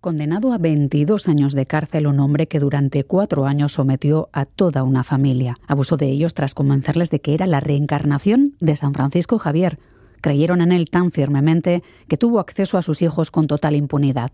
[0.00, 4.82] Condenado a 22 años de cárcel un hombre que durante cuatro años sometió a toda
[4.82, 5.58] una familia.
[5.66, 9.78] Abusó de ellos tras convencerles de que era la reencarnación de San Francisco Javier.
[10.22, 14.30] Creyeron en él tan firmemente que tuvo acceso a sus hijos con total impunidad.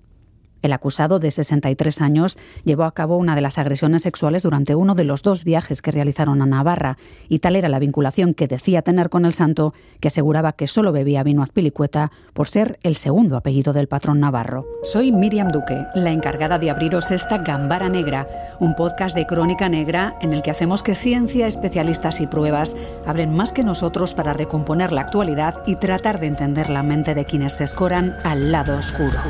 [0.62, 4.94] El acusado de 63 años llevó a cabo una de las agresiones sexuales durante uno
[4.94, 6.96] de los dos viajes que realizaron a Navarra,
[7.28, 10.92] y tal era la vinculación que decía tener con el santo que aseguraba que solo
[10.92, 14.66] bebía vino azpilicueta por ser el segundo apellido del patrón navarro.
[14.82, 18.26] Soy Miriam Duque, la encargada de abriros esta Gambara Negra,
[18.60, 23.34] un podcast de crónica negra en el que hacemos que ciencia, especialistas y pruebas abren
[23.34, 27.54] más que nosotros para recomponer la actualidad y tratar de entender la mente de quienes
[27.54, 29.20] se escoran al lado oscuro.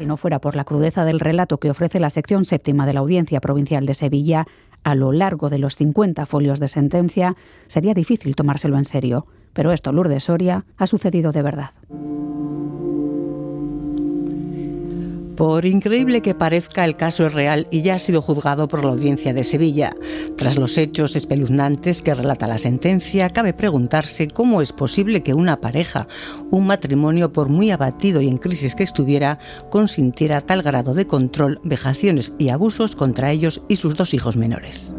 [0.00, 3.00] Si no fuera por la crudeza del relato que ofrece la sección séptima de la
[3.00, 4.46] Audiencia Provincial de Sevilla,
[4.82, 7.36] a lo largo de los 50 folios de sentencia,
[7.66, 9.26] sería difícil tomárselo en serio.
[9.52, 11.72] Pero esto, Lourdes Soria, ha sucedido de verdad.
[15.40, 18.90] Por increíble que parezca, el caso es real y ya ha sido juzgado por la
[18.90, 19.96] audiencia de Sevilla.
[20.36, 25.58] Tras los hechos espeluznantes que relata la sentencia, cabe preguntarse cómo es posible que una
[25.58, 26.08] pareja,
[26.50, 29.38] un matrimonio, por muy abatido y en crisis que estuviera,
[29.70, 34.94] consintiera tal grado de control, vejaciones y abusos contra ellos y sus dos hijos menores.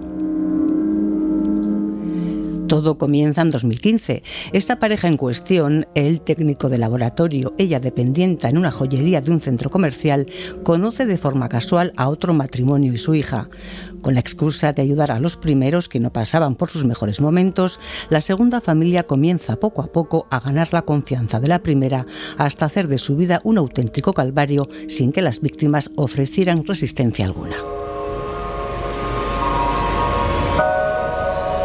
[2.72, 4.24] Todo comienza en 2015.
[4.54, 9.42] Esta pareja en cuestión, el técnico de laboratorio, ella dependienta en una joyería de un
[9.42, 10.28] centro comercial,
[10.64, 13.50] conoce de forma casual a otro matrimonio y su hija.
[14.02, 17.78] Con la excusa de ayudar a los primeros que no pasaban por sus mejores momentos,
[18.10, 22.06] la segunda familia comienza poco a poco a ganar la confianza de la primera
[22.38, 27.58] hasta hacer de su vida un auténtico calvario sin que las víctimas ofrecieran resistencia alguna.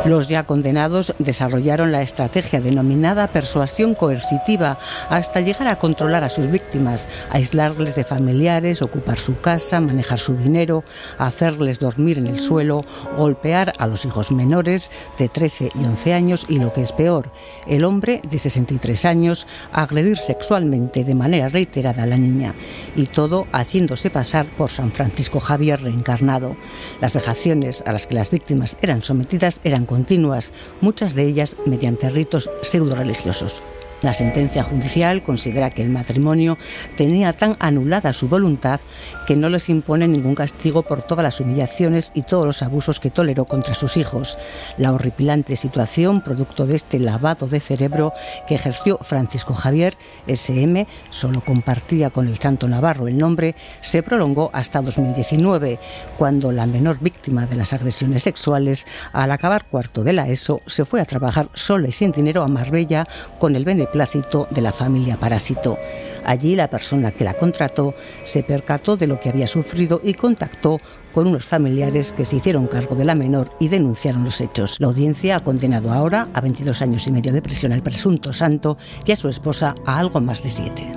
[0.07, 4.79] Los ya condenados desarrollaron la estrategia denominada persuasión coercitiva
[5.11, 10.37] hasta llegar a controlar a sus víctimas, aislarles de familiares, ocupar su casa, manejar su
[10.37, 10.84] dinero,
[11.19, 12.83] hacerles dormir en el suelo,
[13.16, 17.33] golpear a los hijos menores de 13 y 11 años y lo que es peor,
[17.66, 22.55] el hombre de 63 años agredir sexualmente de manera reiterada a la niña
[22.95, 26.56] y todo haciéndose pasar por San Francisco Javier reencarnado.
[27.00, 30.53] Las vejaciones a las que las víctimas eran sometidas eran continuas,
[30.83, 33.62] muchas de ellas mediante ritos pseudo-religiosos.
[34.03, 36.59] La sentencia judicial considera que el matrimonio
[36.97, 38.79] tenía tan anulada su voluntad
[39.27, 43.11] que no les impone ningún castigo por todas las humillaciones y todos los abusos que
[43.11, 44.37] toleró contra sus hijos.
[44.77, 48.12] La horripilante situación, producto de este lavado de cerebro
[48.47, 49.97] que ejerció Francisco Javier,
[50.27, 55.81] SM, solo compartía con el Santo Navarro el nombre, se prolongó hasta 2019,
[56.19, 60.84] cuando la menor víctima de las agresiones sexuales, al acabar cuarto de la ESO, se
[60.84, 63.09] fue a trabajar sola y sin dinero a Marbella
[63.39, 65.78] con el beneficio plácito de la familia Parásito.
[66.24, 70.78] Allí la persona que la contrató se percató de lo que había sufrido y contactó
[71.12, 74.80] con unos familiares que se hicieron cargo de la menor y denunciaron los hechos.
[74.80, 78.76] La audiencia ha condenado ahora a 22 años y medio de prisión al presunto santo
[79.04, 80.92] y a su esposa a algo más de siete.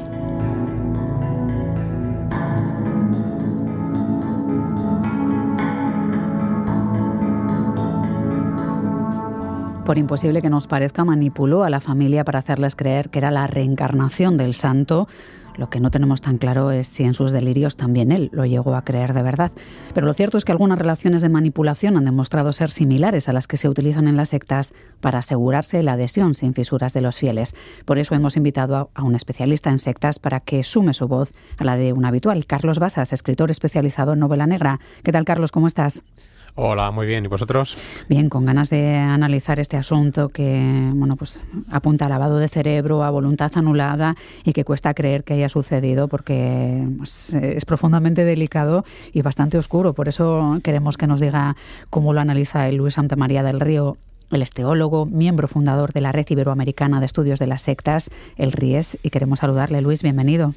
[9.89, 13.47] Por imposible que nos parezca, manipuló a la familia para hacerles creer que era la
[13.47, 15.07] reencarnación del santo.
[15.57, 18.75] Lo que no tenemos tan claro es si en sus delirios también él lo llegó
[18.75, 19.51] a creer de verdad.
[19.95, 23.47] Pero lo cierto es que algunas relaciones de manipulación han demostrado ser similares a las
[23.47, 27.55] que se utilizan en las sectas para asegurarse la adhesión sin fisuras de los fieles.
[27.85, 31.63] Por eso hemos invitado a un especialista en sectas para que sume su voz a
[31.63, 34.79] la de un habitual, Carlos Basas, escritor especializado en novela negra.
[35.01, 35.51] ¿Qué tal, Carlos?
[35.51, 36.03] ¿Cómo estás?
[36.61, 37.23] Hola, muy bien.
[37.23, 37.77] ¿Y vosotros?
[38.09, 43.01] Bien, con ganas de analizar este asunto que, bueno, pues apunta a lavado de cerebro,
[43.05, 48.83] a voluntad anulada y que cuesta creer que haya sucedido porque pues, es profundamente delicado
[49.13, 49.93] y bastante oscuro.
[49.93, 51.55] Por eso queremos que nos diga
[51.89, 53.95] cómo lo analiza el Luis Santa María del Río
[54.29, 58.51] él es teólogo, miembro fundador de la Red Iberoamericana de Estudios de las Sectas, el
[58.51, 59.81] RIES, y queremos saludarle.
[59.81, 60.53] Luis, bienvenido.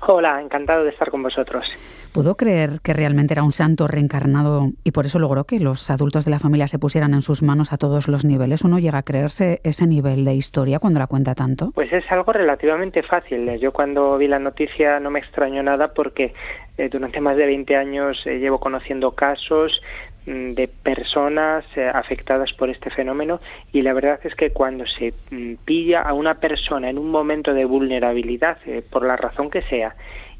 [0.00, 1.76] Hola, encantado de estar con vosotros.
[2.12, 6.24] ¿Pudo creer que realmente era un santo reencarnado y por eso logró que los adultos
[6.24, 8.62] de la familia se pusieran en sus manos a todos los niveles?
[8.62, 11.70] ¿Uno llega a creerse ese nivel de historia cuando la cuenta tanto?
[11.74, 13.58] Pues es algo relativamente fácil.
[13.58, 16.32] Yo cuando vi la noticia no me extrañó nada porque
[16.78, 19.82] eh, durante más de 20 años eh, llevo conociendo casos
[20.28, 23.40] de personas eh, afectadas por este fenómeno
[23.72, 27.54] y la verdad es que cuando se mm, pilla a una persona en un momento
[27.54, 28.58] de vulnerabilidad,
[28.90, 29.94] por la razón que sea,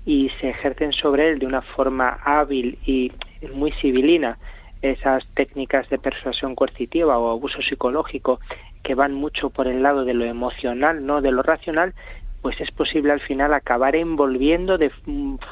[0.04, 3.12] y se ejercen sobre él de una forma hábil y
[3.54, 4.38] muy civilina
[4.82, 8.40] esas técnicas de persuasión coercitiva o abuso psicológico
[8.82, 11.94] que van mucho por el lado de lo emocional, no de lo racional,
[12.42, 14.90] pues es posible al final acabar envolviendo de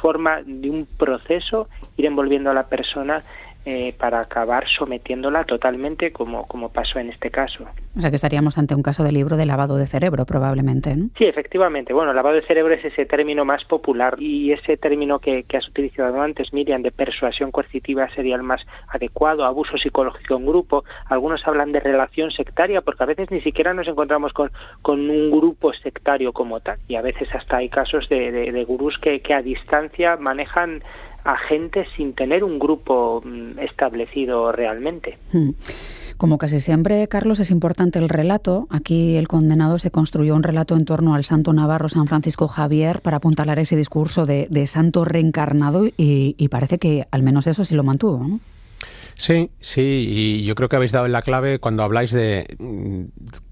[0.01, 3.25] forma de un proceso, ir envolviendo a la persona
[3.69, 7.67] eh, para acabar sometiéndola totalmente como, como pasó en este caso.
[7.97, 11.09] O sea que estaríamos ante un caso de libro de lavado de cerebro probablemente, ¿no?
[11.19, 11.93] Sí, efectivamente.
[11.93, 15.67] Bueno, lavado de cerebro es ese término más popular y ese término que, que has
[15.69, 20.85] utilizado antes, Miriam, de persuasión coercitiva sería el más adecuado, abuso psicológico en grupo.
[21.07, 24.53] Algunos hablan de relación sectaria porque a veces ni siquiera nos encontramos con,
[24.83, 28.99] con un grupo sectario como tal y a veces hasta hay casos de, de, gurús
[28.99, 30.83] que, que a distancia manejan
[31.27, 35.19] a gente sin tener un grupo mm, establecido realmente.
[35.33, 35.51] Hmm.
[36.17, 38.67] Como casi siempre, Carlos, es importante el relato.
[38.71, 43.03] Aquí el condenado se construyó un relato en torno al santo navarro San Francisco Javier
[43.03, 47.83] para apuntalar ese discurso de, santo reencarnado y, parece que al menos eso sí lo
[47.83, 48.27] mantuvo.
[48.27, 48.41] ¿no?
[49.19, 52.47] Sí, sí, y yo creo que habéis dado la clave cuando habláis de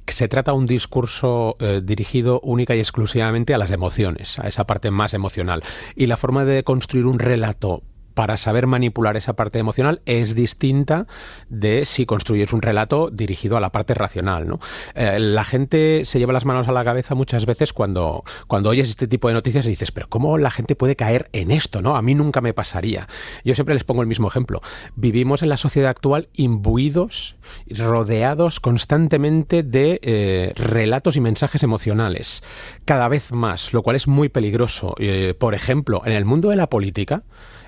[0.07, 4.91] se trata un discurso eh, dirigido única y exclusivamente a las emociones, a esa parte
[4.91, 5.63] más emocional.
[5.97, 7.83] Y la forma de construir un relato
[8.15, 11.07] para saber manipular esa parte emocional es distinta
[11.49, 14.47] de si construyes un relato dirigido a la parte racional.
[14.47, 14.61] ¿no?
[14.95, 18.89] Eh, la gente se lleva las manos a la cabeza muchas veces cuando, cuando oyes
[18.89, 21.83] este tipo de noticias y dices, pero ¿cómo la gente puede caer en esto?
[21.83, 21.97] ¿no?
[21.97, 23.09] A mí nunca me pasaría.
[23.45, 24.63] Yo siempre les pongo el mismo ejemplo.
[24.95, 27.37] Vivimos en la sociedad actual imbuidos,
[27.69, 32.43] rodeados constantemente de eh, relatos y mensajes emocionales,
[32.85, 34.95] cada vez más, lo cual es muy peligroso.
[34.99, 37.23] Eh, por ejemplo, en el mundo de la política,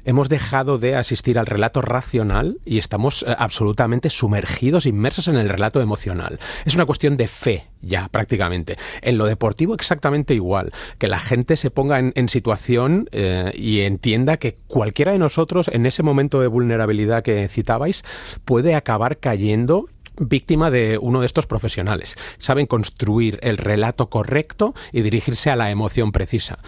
[0.06, 5.48] hemos dejado de asistir al relato racional y estamos eh, absolutamente sumergidos, inmersos en el
[5.48, 6.38] relato emocional.
[6.64, 8.78] Es una cuestión de fe ya prácticamente.
[9.02, 14.36] En lo deportivo exactamente igual, que la gente se ponga en, situación eh, y entienda
[14.36, 18.04] que cualquiera de nosotros en ese momento de vulnerabilidad que citabais
[18.44, 19.88] puede acabar cayendo
[20.18, 22.16] víctima de uno de estos profesionales.
[22.38, 26.58] Saben construir el relato correcto y dirigirse a la emoción precisa.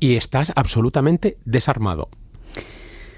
[0.00, 2.08] Y estás absolutamente desarmado.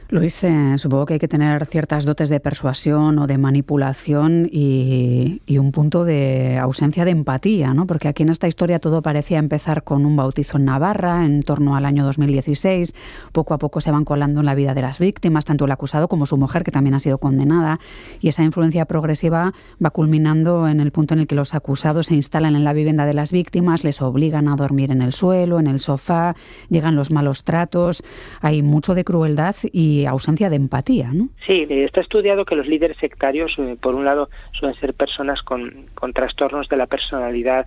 [0.09, 5.43] Luis, eh, supongo que hay que tener ciertas dotes de persuasión o de manipulación y,
[5.59, 7.89] un punto de ausencia de empatía, ¿no?
[7.89, 11.75] Porque aquí en esta historia todo parecía empezar con un bautizo en Navarra en torno
[11.75, 12.95] al año 2016.
[13.33, 16.07] Poco a poco se van colando en la vida de las víctimas, tanto el acusado
[16.07, 17.81] como su mujer, que también ha sido condenada.
[18.21, 19.55] Y esa influencia progresiva
[19.85, 23.07] va culminando en el punto en el que los acusados se instalan en la vivienda
[23.07, 26.37] de las víctimas, les obligan a dormir en el suelo, en el sofá,
[26.69, 28.05] llegan los malos tratos.
[28.41, 31.29] Hay mucho de crueldad y ausencia de empatía, ¿no?
[31.47, 35.87] Sí, está estudiado que los líderes sectarios, eh, por un lado, suelen ser personas con,
[35.95, 37.67] con trastornos de la personalidad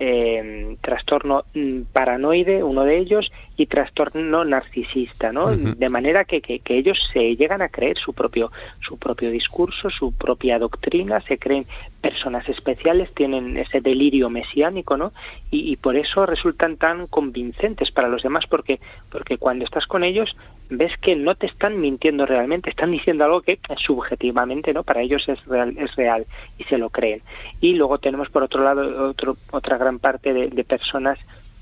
[0.00, 5.56] eh, trastorno mm, paranoide, uno de ellos, y trastorno narcisista, ¿no?
[5.56, 10.12] De manera que, que, ellos se llegan a creer su propio, su propio discurso, su
[10.12, 11.66] propia doctrina, se creen
[12.00, 15.12] personas especiales, tienen ese delirio mesiánico, ¿no?
[15.50, 18.78] Y, y por eso resultan tan convincentes para los demás, porque,
[19.10, 20.36] porque cuando estás con ellos
[20.70, 24.82] ves que no te están mintiendo realmente, están diciendo algo que subjetivamente, ¿no?
[24.82, 26.26] Para ellos es real, es real
[26.58, 27.22] y se lo creen.
[27.60, 31.18] Y luego tenemos por otro lado otro, otra gran parte de, personas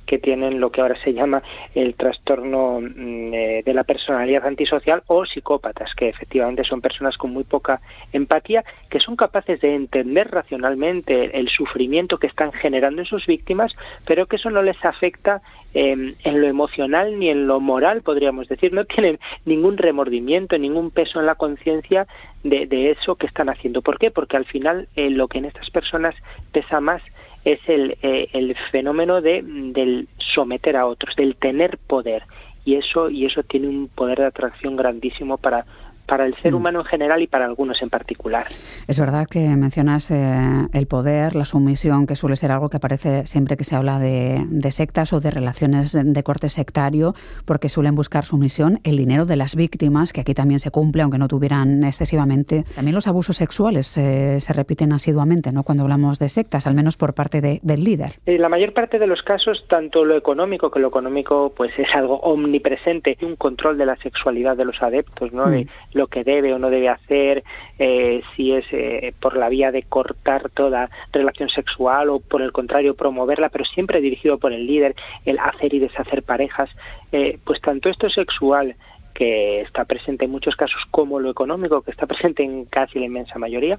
[0.07, 1.43] que tienen lo que ahora se llama
[1.75, 7.33] el trastorno mm, eh, de la personalidad antisocial o psicópatas, que efectivamente son personas con
[7.33, 7.81] muy poca
[8.13, 13.75] empatía, que son capaces de entender racionalmente el sufrimiento que están generando en sus víctimas,
[14.07, 15.43] pero que eso no les afecta
[15.75, 18.73] em, en lo emocional ni en lo moral, podríamos decir.
[18.73, 22.07] No tienen ningún remordimiento, ningún peso en la conciencia
[22.45, 23.83] de, eso que están haciendo.
[23.83, 24.13] ¿Por qué?
[24.13, 26.15] Porque al final eh, lo que en estas personas
[26.53, 27.03] pesa más
[27.47, 32.25] es el, eh, el fenómeno de, del someter a otros, del tener poder.
[32.65, 35.65] Y eso, y eso tiene un poder de atracción grandísimo para,
[36.07, 36.57] para el ser mm.
[36.57, 38.47] humano en general y para algunos en particular.
[38.87, 43.27] Es verdad que mencionas eh, el poder, la sumisión, que suele ser algo que aparece
[43.27, 44.37] siempre que se habla de,
[44.71, 49.57] sectas o de relaciones de, corte sectario, porque suelen buscar sumisión, el dinero de las
[49.57, 52.65] víctimas, que aquí también se cumple, aunque no tuvieran excesivamente.
[52.75, 55.63] También los abusos sexuales eh, se repiten asiduamente, ¿no?
[55.63, 58.15] Cuando hablamos de sectas, al menos por parte del líder.
[58.27, 61.89] En la mayor parte de los casos, tanto lo económico, que lo económico pues es
[61.95, 65.47] algo omnipresente, un control de la sexualidad de los adeptos, ¿no?
[65.47, 67.43] Mm lo que debe o no debe hacer,
[67.79, 72.53] eh, si es eh, por la vía de cortar toda relación sexual o por el
[72.53, 76.71] contrario promoverla, pero siempre dirigido por el líder, el hacer y deshacer parejas,
[77.13, 78.77] eh, pues tanto esto sexual
[79.15, 83.07] que está presente en muchos casos como lo económico, que está presente en casi la
[83.07, 83.79] inmensa mayoría,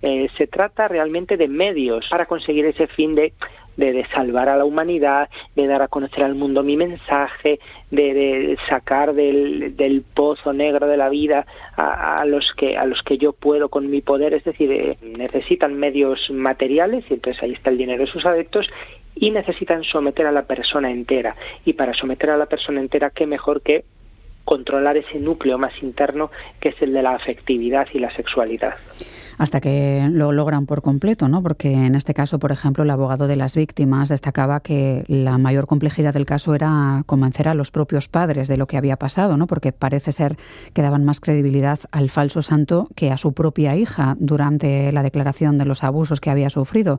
[0.00, 3.34] se trata realmente de medios para conseguir ese fin de
[3.78, 9.14] de, salvar a la humanidad, de dar a conocer al mundo mi mensaje, de, sacar
[9.14, 13.68] del, del, pozo negro de la vida a, los que a los que yo puedo
[13.68, 18.04] con mi poder, es decir, eh, necesitan medios materiales y entonces ahí está el dinero
[18.04, 18.68] de sus adeptos
[19.14, 21.36] y necesitan someter a la persona entera.
[21.64, 23.84] Y para someter a la persona entera, qué mejor que
[24.44, 26.30] controlar ese núcleo más interno
[26.60, 28.74] que es el de la afectividad y la sexualidad
[29.38, 31.42] hasta que lo logran por completo, ¿no?
[31.42, 35.66] Porque en este caso, por ejemplo, el abogado de las víctimas destacaba que la mayor
[35.66, 39.46] complejidad del caso era convencer a los propios padres de lo que había pasado, ¿no?
[39.46, 40.36] Porque parece ser
[40.74, 45.56] que daban más credibilidad al falso santo que a su propia hija durante la declaración
[45.56, 46.98] de los abusos que había sufrido.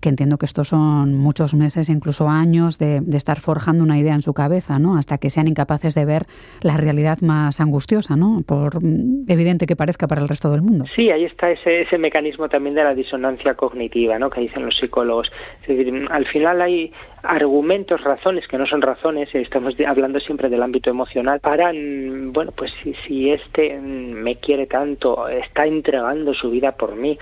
[0.00, 4.22] Que entiendo que estos son muchos meses, incluso años, de, estar forjando una idea en
[4.22, 4.96] su cabeza, ¿no?
[4.96, 6.22] Hasta que sean incapaces de ver
[6.62, 8.42] la realidad más angustiosa, ¿no?
[8.46, 8.78] Por
[9.26, 10.84] evidente que parezca para el resto del mundo.
[10.94, 14.30] Sí, ahí está ese ese mecanismo también de la disonancia cognitiva, ¿no?
[14.30, 15.30] Que dicen los psicólogos.
[15.62, 20.62] Es decir, al final hay argumentos, razones que no son razones, estamos hablando siempre del
[20.62, 26.34] ámbito emocional, para, mm, bueno, pues si, si este mm, me quiere tanto, está entregando
[26.34, 27.18] su vida por mí,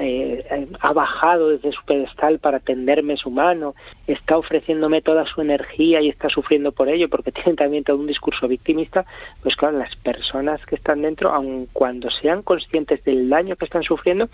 [0.00, 3.74] eh, ha bajado desde su pedestal para tenderme su mano,
[4.06, 8.06] está ofreciéndome toda su energía y está sufriendo por ello, porque tiene también todo un
[8.06, 9.04] discurso victimista,
[9.42, 13.82] pues claro, las personas que están dentro, aun cuando sean conscientes del daño que están
[13.82, 14.28] sufriendo,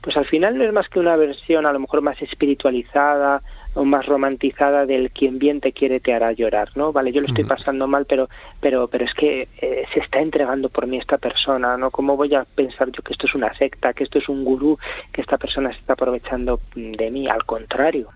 [0.00, 3.42] pues al final no es más que una versión a lo mejor más espiritualizada,
[3.74, 6.92] o más romantizada del quien bien te quiere te hará llorar, ¿no?
[6.92, 8.28] Vale, yo lo estoy pasando mal, pero
[8.60, 11.90] pero pero es que eh, se está entregando por mí esta persona, ¿no?
[11.90, 14.78] ¿Cómo voy a pensar yo que esto es una secta, que esto es un gurú,
[15.12, 17.28] que esta persona se está aprovechando de mí?
[17.28, 18.08] Al contrario.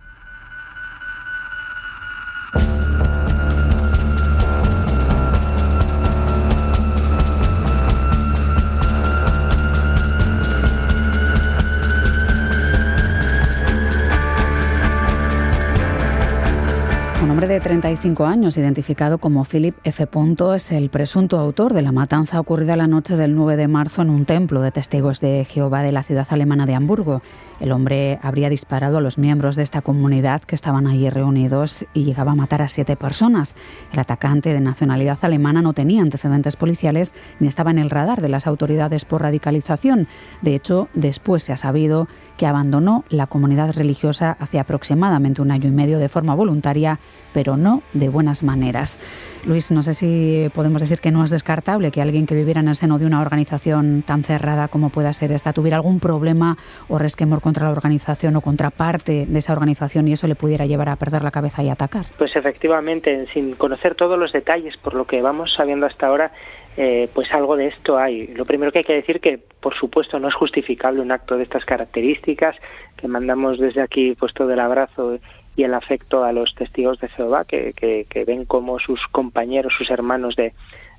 [17.57, 20.07] De 35 años, identificado como Philip F.
[20.55, 24.11] es el presunto autor de la matanza ocurrida la noche del 9 de marzo en
[24.11, 27.23] un templo de testigos de Jehová de la ciudad alemana de Hamburgo.
[27.61, 32.05] El hombre habría disparado a los miembros de esta comunidad que estaban allí reunidos y
[32.05, 33.55] llegaba a matar a siete personas.
[33.93, 38.29] El atacante de nacionalidad alemana no tenía antecedentes policiales ni estaba en el radar de
[38.29, 40.07] las autoridades por radicalización.
[40.43, 45.69] De hecho, después se ha sabido que abandonó la comunidad religiosa hace aproximadamente un año
[45.69, 47.01] y medio de forma voluntaria,
[47.33, 48.99] pero no de buenas maneras.
[49.45, 52.69] Luis, no sé si podemos decir que no es descartable que alguien que viviera en
[52.69, 56.59] el seno de una organización tan cerrada como pueda ser esta tuviera algún problema
[56.89, 60.67] o resquemor contra la organización o contra parte de esa organización y eso le pudiera
[60.67, 62.07] llevar a perder la cabeza y atacar.
[62.19, 66.33] Pues efectivamente, sin conocer todos los detalles, por lo que vamos sabiendo hasta ahora,
[66.77, 68.27] eh, pues algo de esto hay.
[68.35, 71.45] Lo primero que hay que decir que, por supuesto, no es justificable un acto de
[71.45, 72.57] estas características,
[72.97, 75.21] que mandamos desde aquí pues todo el abrazo
[75.55, 79.89] y el afecto a los testigos de Jehová, que, que, ven cómo sus compañeros, sus
[79.89, 80.53] hermanos de,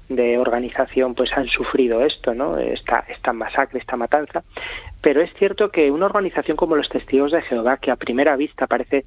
[0.10, 2.58] de organización pues han sufrido esto, ¿no?
[2.58, 4.44] Esta, esta masacre, esta matanza.
[5.02, 8.68] Pero es cierto que una organización como los Testigos de Jehová, que a primera vista
[8.68, 9.06] parece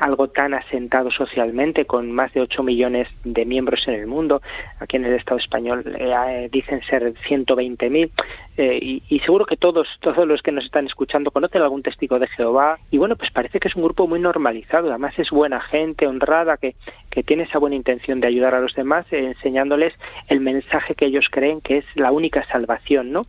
[0.00, 4.42] algo tan asentado socialmente, con más de 8 millones de miembros en el mundo.
[4.78, 8.10] Aquí en el Estado español eh, dicen ser 120.000
[8.56, 12.26] eh, y, seguro que todos, todos los que nos están escuchando conocen algún testigo de
[12.26, 16.06] Jehová y bueno, pues parece que es un grupo muy normalizado, además es buena gente,
[16.06, 16.74] honrada, que,
[17.10, 19.94] que tiene esa buena intención de ayudar a los demás, eh, enseñándoles
[20.28, 23.26] el mensaje que ellos creen que es la única salvación, ¿no?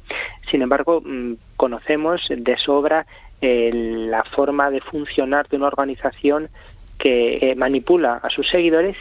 [0.50, 3.06] Sin embargo, mm, conocemos de sobra
[3.42, 6.50] la forma de funcionar de una organización
[6.98, 8.96] que manipula a sus seguidores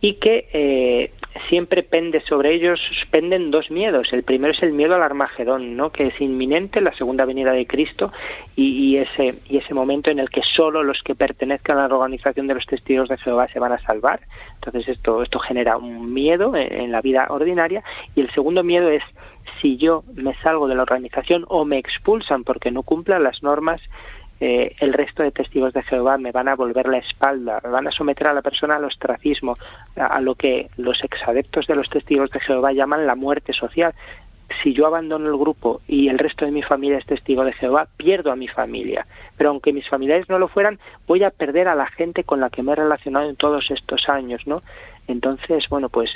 [0.00, 1.12] y que eh,
[1.48, 2.80] siempre pende sobre ellos,
[3.10, 4.12] penden dos miedos.
[4.12, 5.90] El primero es el miedo al Armagedón, ¿no?
[5.92, 8.10] que es inminente, la segunda venida de Cristo,
[8.56, 12.46] y, ese, y ese momento en el que solo los que pertenezcan a la organización
[12.46, 14.20] de los testigos de Jehová se van a salvar.
[14.54, 17.82] Entonces esto, esto genera un miedo en la vida ordinaria.
[18.14, 19.02] Y el segundo miedo es
[19.60, 23.80] si yo me salgo de la organización o me expulsan porque no cumplan las normas
[24.42, 27.86] eh, el resto de testigos de Jehová me van a volver la espalda, me van
[27.86, 29.58] a someter a la persona al ostracismo,
[29.96, 33.92] a, lo que los exadeptos de los testigos de Jehová llaman la muerte social.
[34.62, 37.86] Si yo abandono el grupo y el resto de mi familia es testigo de Jehová,
[37.98, 39.06] pierdo a mi familia.
[39.36, 42.48] Pero aunque mis familiares no lo fueran, voy a perder a la gente con la
[42.48, 44.62] que me he relacionado en todos estos años, ¿no?
[45.06, 46.10] Entonces, bueno, pues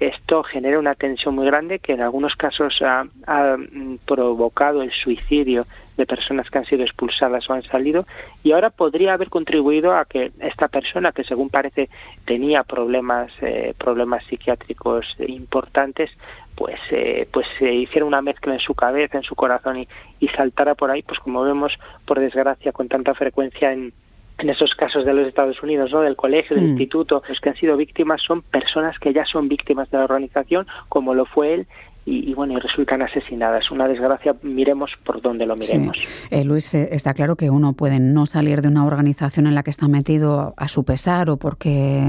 [0.00, 5.66] esto genera una tensión muy grande que en algunos casos ha, mm, provocado el suicidio
[5.96, 8.04] de personas que han sido expulsadas o han salido.
[8.42, 11.88] Y ahora podría haber contribuido a que esta persona que según parece
[12.24, 16.10] tenía problemas eh, problemas psiquiátricos importantes
[16.56, 19.88] pues eh, pues se hiciera una mezcla en su cabeza en su corazón y,
[20.20, 21.72] y saltara por ahí pues como vemos
[22.04, 23.92] por desgracia con tanta frecuencia en
[24.38, 26.00] en esos casos de los Estados Unidos, ¿no?
[26.00, 26.70] del colegio, del hmm.
[26.70, 30.66] instituto, los que han sido víctimas son personas que ya son víctimas de la organización,
[30.88, 31.66] como lo fue él,
[32.06, 33.70] y, bueno, y resultan asesinadas.
[33.70, 35.96] Una desgracia, miremos por donde lo miremos.
[36.30, 39.62] Eh, Luis, eh, está claro que uno puede no salir de una organización en la
[39.62, 42.02] que está metido a su pesar o porque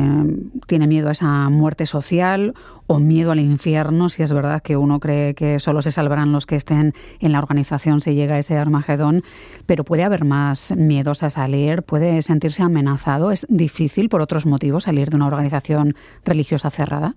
[0.67, 2.53] tiene miedo a esa muerte social
[2.87, 6.45] o miedo al infierno, si es verdad que uno cree que solo se salvarán los
[6.45, 9.23] que estén en la organización si llega ese Armagedón,
[9.65, 14.83] pero puede haber más miedos a salir, puede sentirse amenazado, es difícil por otros motivos
[14.83, 17.15] salir de una organización religiosa cerrada.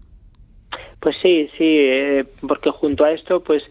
[1.00, 3.62] Pues sí, sí, eh, porque junto a esto, pues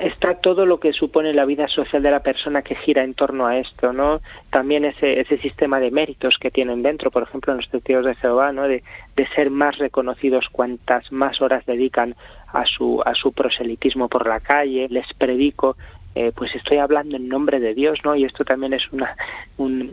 [0.00, 3.46] está todo lo que supone la vida social de la persona que gira en torno
[3.46, 4.20] a esto, ¿no?
[4.50, 8.14] También ese, ese sistema de méritos que tienen dentro, por ejemplo, en los testigos de
[8.14, 8.66] Jehová, ¿no?
[8.66, 8.82] De,
[9.14, 12.14] de ser más reconocidos cuantas más horas dedican
[12.52, 15.76] a su, a su proselitismo por la calle, les predico,
[16.14, 18.16] eh, pues estoy hablando en nombre de Dios, ¿no?
[18.16, 19.16] Y esto también es una,
[19.58, 19.92] un,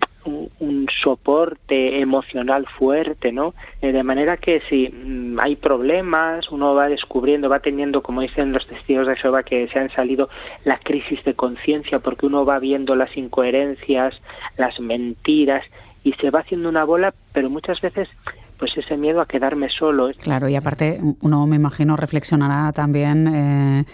[1.03, 3.53] soporte emocional fuerte, ¿no?
[3.81, 8.51] Eh, de manera que si mm, hay problemas, uno va descubriendo, va teniendo, como dicen
[8.51, 10.29] los testigos de Jehová, que se han salido
[10.65, 14.19] la crisis de conciencia, porque uno va viendo las incoherencias,
[14.57, 15.63] las mentiras,
[16.03, 18.09] y se va haciendo una bola, pero muchas veces
[18.57, 20.09] pues ese miedo a quedarme solo.
[20.19, 23.85] Claro, y aparte uno me imagino reflexionará también eh,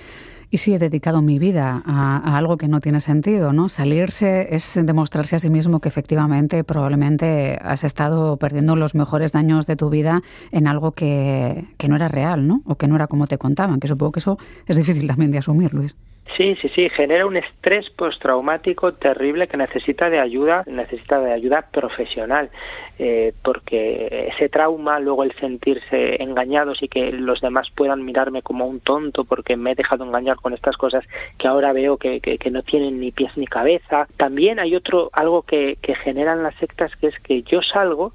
[0.53, 3.53] ¿Y si he dedicado mi vida a, algo que no tiene sentido?
[3.53, 3.69] ¿no?
[3.69, 9.65] Salirse es demostrarse a sí mismo que efectivamente probablemente has estado perdiendo los mejores años
[9.65, 12.61] de tu vida en algo que, que no era real, ¿no?
[12.65, 15.39] O que no era como te contaban, que supongo que eso es difícil también de
[15.39, 15.95] asumir, Luis.
[16.37, 21.69] Sí, sí, sí, genera un estrés postraumático terrible que necesita de ayuda, necesita de ayuda
[21.71, 22.49] profesional,
[22.97, 28.65] eh, porque ese trauma, luego el sentirse engañados y que los demás puedan mirarme como
[28.65, 31.05] un tonto porque me he dejado engañar con estas cosas
[31.37, 34.07] que ahora veo que, que, no tienen ni pies ni cabeza.
[34.17, 38.13] También hay otro, algo que, que generan las sectas, que es que yo salgo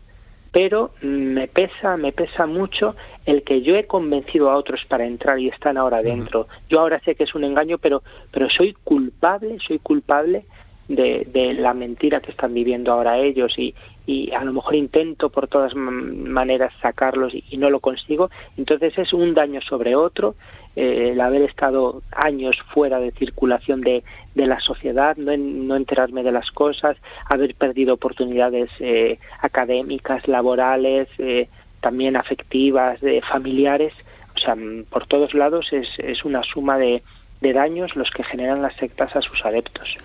[0.52, 5.38] pero me pesa, me pesa mucho el que yo he convencido a otros para entrar
[5.38, 6.48] y están ahora dentro.
[6.68, 10.44] Yo ahora sé que es un engaño, pero, pero soy culpable, soy culpable
[10.88, 13.74] de, de la mentira que están viviendo ahora ellos y,
[14.06, 18.30] y a lo mejor intento por todas maneras sacarlos y, no lo consigo.
[18.56, 20.34] Entonces es un daño sobre otro
[20.76, 24.02] eh, el haber estado años fuera de circulación de,
[24.34, 26.96] de la sociedad, no, no, enterarme de las cosas,
[27.28, 31.48] haber perdido oportunidades eh, académicas, laborales, eh,
[31.82, 32.98] también afectivas,
[33.30, 33.92] familiares,
[34.34, 34.56] o sea,
[34.88, 37.02] por todos lados es, es una suma de,
[37.40, 39.96] de daños los que generan las sectas a sus adeptos.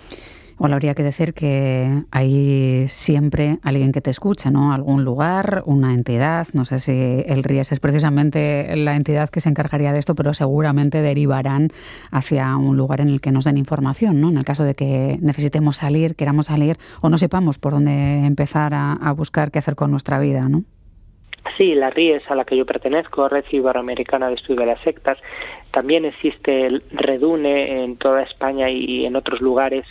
[0.56, 4.72] Bueno, habría que decir que hay siempre alguien que te escucha, ¿no?
[4.72, 9.48] Algún lugar, una entidad, no sé si el RIES es precisamente la entidad que se
[9.48, 11.70] encargaría de esto, pero seguramente derivarán
[12.12, 14.30] hacia un lugar en el que nos den información, ¿no?
[14.30, 18.72] En el caso de que necesitemos salir, queramos salir o no sepamos por dónde empezar
[18.74, 20.62] a, buscar qué hacer con nuestra vida, ¿no?
[21.56, 25.18] Sí, la RIES a la que yo pertenezco, Red Iberoamericana de Estudio de las Sectas,
[25.72, 29.84] también existe el REDUNE en toda España y en otros lugares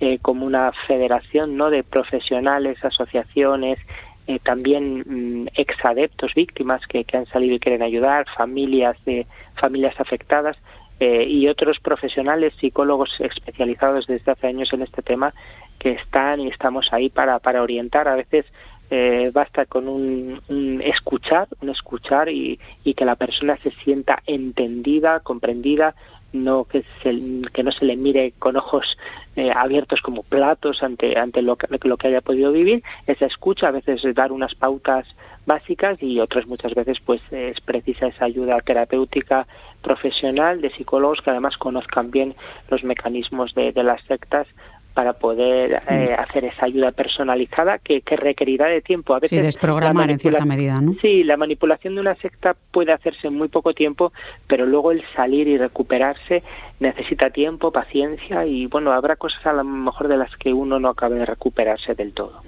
[0.00, 1.70] eh, como una federación ¿no?
[1.70, 3.78] de profesionales, asociaciones,
[4.26, 5.04] eh, también
[5.44, 10.56] mm, exadeptos, víctimas que, que, han salido y quieren ayudar, familias de familias afectadas
[11.00, 15.32] eh, y otros profesionales, psicólogos especializados desde hace años en este tema
[15.78, 18.06] que están y estamos ahí para, para orientar.
[18.06, 18.44] A veces
[18.90, 24.22] eh, basta con un, un, escuchar, un escuchar y, y, que la persona se sienta
[24.26, 25.94] entendida, comprendida,
[26.32, 27.12] no que, se,
[27.52, 28.96] que no se le mire con ojos
[29.36, 33.68] eh, abiertos como platos ante ante lo que, lo que haya podido vivir esa escucha
[33.68, 35.06] a veces dar unas pautas
[35.46, 39.46] básicas y otras muchas veces pues es precisa esa ayuda terapéutica
[39.82, 42.34] profesional de psicólogos que además conozcan bien
[42.70, 44.46] los mecanismos de, de las sectas
[44.94, 49.14] para poder eh, hacer esa ayuda personalizada que, que, requerirá de tiempo.
[49.14, 50.94] A veces sí, desprogramar en cierta medida, ¿no?
[51.00, 54.12] Sí, la manipulación de una secta puede hacerse en muy poco tiempo,
[54.46, 56.42] pero luego el salir y recuperarse
[56.80, 60.88] necesita tiempo, paciencia y, bueno, habrá cosas a lo mejor de las que uno no
[60.88, 62.42] acabe de recuperarse del todo.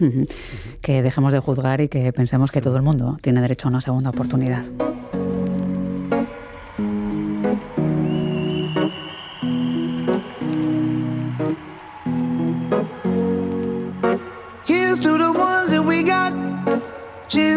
[0.81, 3.81] Que dejemos de juzgar y que pensemos que todo el mundo tiene derecho a una
[3.81, 4.65] segunda oportunidad.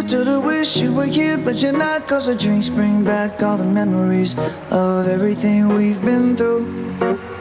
[0.10, 2.08] To the wish you were here, but you're not.
[2.08, 4.36] Cause the drinks bring back all the memories
[4.70, 7.35] of everything we've been through.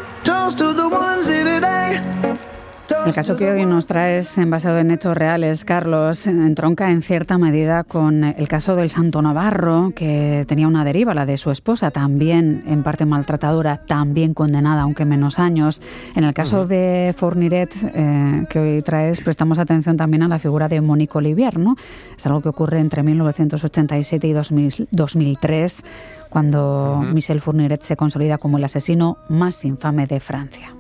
[3.07, 7.85] El caso que hoy nos traes, basado en hechos reales, Carlos, entronca en cierta medida
[7.85, 12.65] con el caso del Santo Navarro, que tenía una deriva, la de su esposa, también
[12.67, 15.83] en parte maltratadora, también condenada, aunque menos años.
[16.15, 20.69] En el caso de Fourniret, eh, que hoy traes, prestamos atención también a la figura
[20.69, 21.77] de Monique Olivier, ¿no?
[22.17, 25.85] Es algo que ocurre entre 1987 y 2003,
[26.31, 30.75] cuando Michel Fourniret se consolida como el asesino más infame de Francia.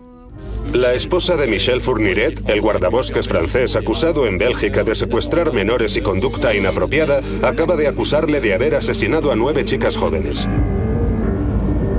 [0.72, 6.00] La esposa de Michel Fourniret, el guardabosques francés acusado en Bélgica de secuestrar menores y
[6.00, 10.48] conducta inapropiada, acaba de acusarle de haber asesinado a nueve chicas jóvenes.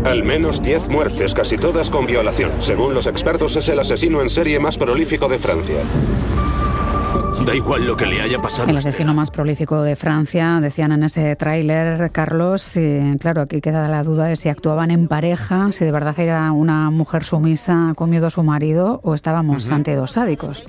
[0.03, 2.51] Al menos diez muertes, casi todas con violación.
[2.60, 5.77] Según los expertos, es el asesino en serie más prolífico de Francia.
[7.43, 8.69] Da igual lo que le haya pasado.
[8.69, 12.78] El asesino más prolífico de Francia, decían en ese tráiler, Carlos.
[12.78, 16.52] Y, claro, aquí queda la duda de si actuaban en pareja, si de verdad era
[16.52, 20.63] una mujer sumisa con miedo a su marido o estábamos ante dos sádicos.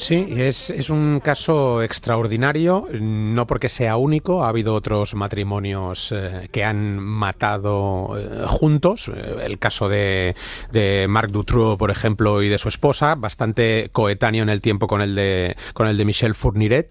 [0.00, 6.48] Sí, es, es, un caso extraordinario, no porque sea único, ha habido otros matrimonios eh,
[6.50, 10.34] que han matado eh, juntos, eh, el caso de,
[10.72, 15.02] de Marc Dutroux, por ejemplo, y de su esposa, bastante coetáneo en el tiempo con
[15.02, 16.90] el de, con el de Michel Fourniret.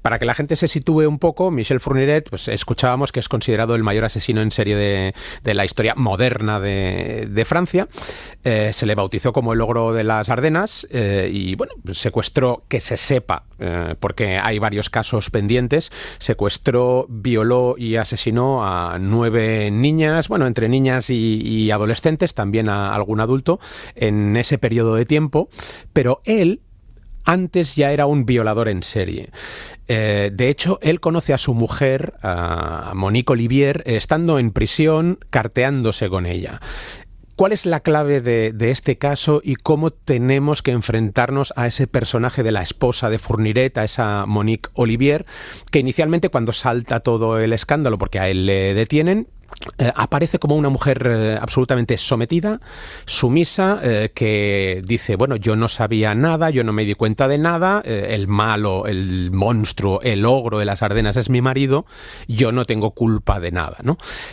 [0.00, 3.74] para que la gente se sitúe un poco, Michel Fourniret, pues escuchábamos que es considerado
[3.74, 7.88] el mayor asesino en serie de, de la historia moderna de, de Francia.
[8.44, 13.44] se le bautizó como el logro de las Ardenas y bueno, secuestró, que se sepa,
[13.58, 20.68] eh, porque hay varios casos pendientes, secuestró, violó y asesinó a nueve niñas, bueno, entre
[20.68, 23.60] niñas y, adolescentes, también a algún adulto,
[23.94, 25.48] en ese periodo de tiempo,
[25.92, 26.60] pero él
[27.24, 29.30] antes ya era un violador en serie.
[29.86, 36.08] Eh, de hecho, él conoce a su mujer, a Monique Olivier, estando en prisión, carteándose
[36.08, 36.60] con ella.
[37.38, 42.42] ¿Cuál es la clave de, este caso y cómo tenemos que enfrentarnos a ese personaje
[42.42, 45.24] de la esposa de Fourniret, a esa Monique Olivier,
[45.70, 49.28] que inicialmente cuando salta todo el escándalo, porque a él le detienen,
[49.78, 52.60] eh, aparece como una mujer eh, absolutamente sometida,
[53.06, 57.38] sumisa, eh, que dice, bueno, yo no sabía nada, yo no me di cuenta de
[57.38, 61.86] nada, el malo, el monstruo, el ogro de las Ardenas es mi marido,
[62.26, 63.78] yo no tengo culpa de nada.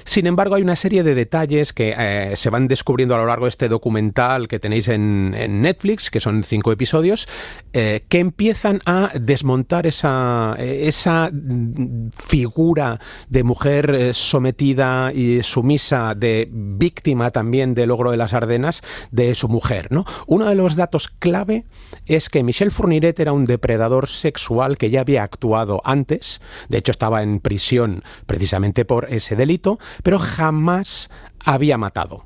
[0.04, 3.49] Sin embargo, hay una serie de detalles que se van descubriendo a lo largo de
[3.49, 7.28] este documental que tenéis en, en Netflix, que son cinco episodios,
[7.71, 12.99] que empiezan a desmontar esa, esa mm, figura
[13.30, 19.48] de mujer sometida y sumisa de víctima también del logro de las Ardenas de su
[19.48, 19.88] mujer.
[19.91, 20.06] ¿no?
[20.28, 21.65] Uno de los datos clave
[22.06, 26.91] es que Michel Fourniret era un depredador sexual que ya había actuado antes, de hecho
[26.91, 32.26] estaba en prisión precisamente por ese delito, pero jamás había matado.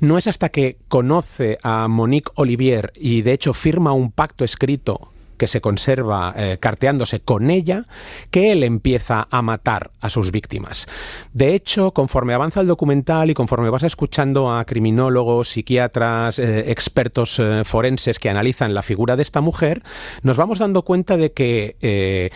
[0.00, 5.12] No es hasta que conoce a Monique Olivier y de hecho firma un pacto escrito
[5.36, 7.86] que se conserva eh, carteándose con ella,
[8.30, 10.86] que él empieza a matar a sus víctimas.
[11.32, 17.38] De hecho, conforme avanza el documental y conforme vas escuchando a criminólogos, psiquiatras, eh, expertos
[17.38, 19.82] eh, forenses que analizan la figura de esta mujer,
[20.22, 22.30] nos vamos dando cuenta de que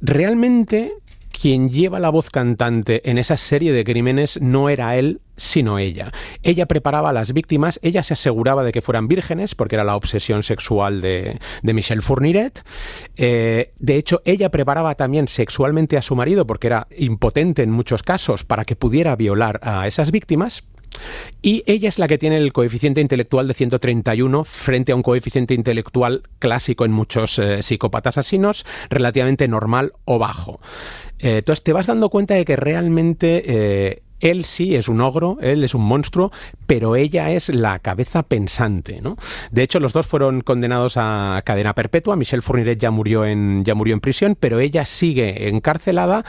[0.00, 1.01] realmente
[1.32, 6.12] quien lleva la voz cantante en esa serie de crímenes no era él, sino ella.
[6.42, 9.96] Ella preparaba a las víctimas, ella se aseguraba de que fueran vírgenes, porque era la
[9.96, 12.64] obsesión sexual de, de Michel Fourniret.
[13.16, 18.02] Eh, de hecho, ella preparaba también sexualmente a su marido, porque era impotente en muchos
[18.02, 20.62] casos, para que pudiera violar a esas víctimas.
[21.40, 25.54] Y ella es la que tiene el coeficiente intelectual de 131 frente a un coeficiente
[25.54, 30.60] intelectual clásico en muchos eh, psicópatas asesinos, relativamente normal o bajo.
[31.18, 35.36] Eh, entonces te vas dando cuenta de que realmente eh, él sí es un ogro,
[35.42, 36.30] él es un monstruo,
[36.66, 39.16] pero ella es la cabeza pensante, ¿no?
[39.50, 42.16] De hecho, los dos fueron condenados a cadena perpetua.
[42.16, 46.24] Michel Fourniret ya murió en, ya murió en prisión, pero ella sigue encarcelada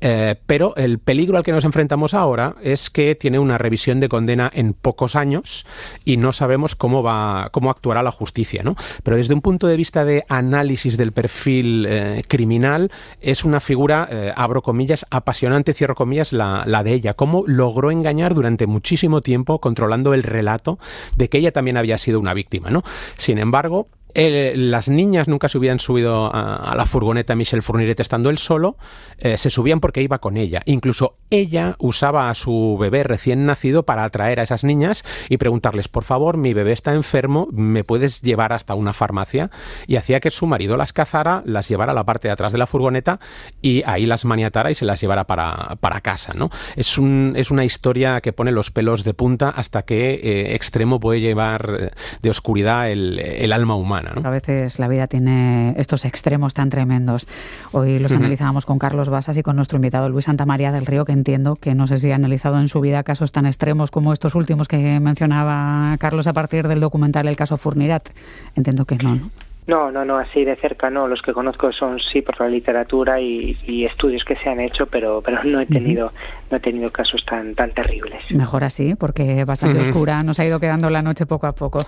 [0.00, 4.08] eh, pero el peligro al que nos enfrentamos ahora es que tiene una revisión de
[4.08, 5.66] condena en pocos años
[6.04, 8.76] y no sabemos cómo va, cómo actuará la justicia, ¿no?
[9.02, 14.08] Pero desde un punto de vista de análisis del perfil eh, criminal, es una figura,
[14.10, 17.14] eh, abro comillas, apasionante, cierro comillas, la, la de ella.
[17.14, 20.78] Cómo logró engañar durante muchísimo tiempo, controlando el relato
[21.16, 22.82] de que ella también había sido una víctima, ¿no?
[23.16, 28.38] Sin embargo, las niñas nunca se hubieran subido a, la furgoneta Michel Fourniret estando él
[28.38, 28.76] solo,
[29.18, 30.62] eh, se subían porque iba con ella.
[30.64, 35.88] Incluso ella usaba a su bebé recién nacido para atraer a esas niñas y preguntarles,
[35.88, 39.50] por favor, mi bebé está enfermo, ¿me puedes llevar hasta una farmacia?
[39.86, 42.58] Y hacía que su marido las cazara, las llevara a la parte de atrás de
[42.58, 43.20] la furgoneta
[43.62, 46.32] y ahí las maniatara y se las llevara para, para casa.
[46.34, 46.50] ¿no?
[46.76, 51.00] Es, un, es una historia que pone los pelos de punta hasta qué eh, extremo
[51.00, 51.90] puede llevar eh,
[52.22, 54.07] de oscuridad el, el alma humana.
[54.22, 57.26] A veces la vida tiene estos extremos tan tremendos.
[57.72, 61.12] Hoy los analizábamos con Carlos Basas y con nuestro invitado Luis Santamaría del Río, que
[61.12, 64.34] entiendo que no sé si ha analizado en su vida casos tan extremos como estos
[64.34, 68.08] últimos que mencionaba Carlos a partir del documental El caso Furnirat.
[68.54, 69.30] Entiendo que no, ¿no?
[69.68, 71.06] No, no, no, así de cerca no.
[71.06, 75.20] Los que conozco son sí por la literatura y, estudios que se han hecho, pero,
[75.22, 76.10] pero no he tenido,
[76.50, 78.22] no he tenido casos tan, tan terribles.
[78.30, 81.80] Mejor así, porque bastante oscura nos ha ido quedando la noche poco a poco.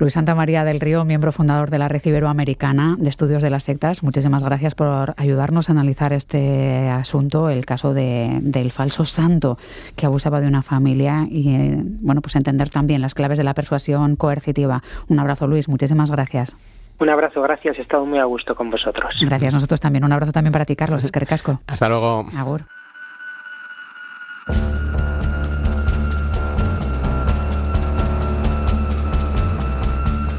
[0.00, 3.62] Luis Santa María del Río, miembro fundador de la Red Iberoamericana de Estudios de las
[3.62, 9.56] Sectas, muchísimas gracias por ayudarnos a analizar este asunto, el caso de, del falso santo
[9.94, 13.54] que abusaba de una familia y, eh, bueno, pues entender también las claves de la
[13.54, 14.82] persuasión coercitiva.
[15.06, 16.56] Un abrazo, Luis, muchísimas gracias.
[17.00, 17.78] Un abrazo, gracias.
[17.78, 19.14] He estado muy a gusto con vosotros.
[19.20, 20.04] Gracias, nosotros también.
[20.04, 21.02] Un abrazo también para ti, Carlos.
[21.02, 21.60] Es que casco.
[21.66, 22.26] Hasta luego.
[22.36, 22.62] Agur.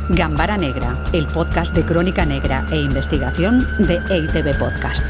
[0.09, 5.05] Gambara Negra, el podcast de crónica negra e investigación de EITB Podcast.